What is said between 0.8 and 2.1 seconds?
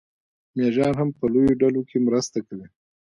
هم په لویو ډلو کې